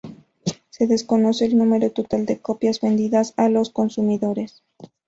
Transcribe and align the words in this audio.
Se 0.71 0.87
desconoce 0.87 1.45
el 1.45 1.55
número 1.55 1.91
total 1.91 2.25
de 2.25 2.39
copias 2.39 2.81
vendidas 2.81 3.35
a 3.37 3.49
los 3.49 3.69
consumidores. 3.69 4.63